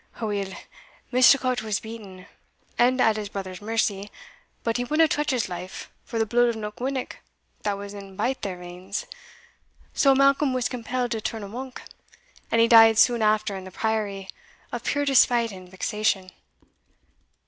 Aweel, 0.19 0.51
Misticot 1.13 1.61
was 1.61 1.79
beaten, 1.79 2.25
and 2.75 2.99
at 2.99 3.17
his 3.17 3.29
brother's 3.29 3.61
mercy 3.61 4.09
but 4.63 4.77
he 4.77 4.83
wadna 4.83 5.07
touch 5.07 5.29
his 5.29 5.47
life, 5.47 5.91
for 6.03 6.17
the 6.17 6.25
blood 6.25 6.49
of 6.49 6.55
Knockwinnock 6.55 7.17
that 7.61 7.77
was 7.77 7.93
in 7.93 8.15
baith 8.15 8.41
their 8.41 8.57
veins: 8.57 9.05
so 9.93 10.15
Malcolm 10.15 10.53
was 10.55 10.67
compelled 10.67 11.11
to 11.11 11.21
turn 11.21 11.43
a 11.43 11.47
monk, 11.47 11.83
and 12.49 12.59
he 12.59 12.67
died 12.67 12.97
soon 12.97 13.21
after 13.21 13.55
in 13.55 13.63
the 13.63 13.69
priory, 13.69 14.27
of 14.71 14.83
pure 14.83 15.05
despite 15.05 15.51
and 15.51 15.69
vexation. 15.69 16.31